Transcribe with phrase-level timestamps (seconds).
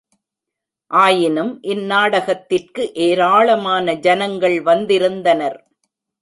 [0.91, 5.59] ஆயினும் இந்நாடகத்திற்கு ஏராளமான ஜனங்கள் வந்திருந்தனர்.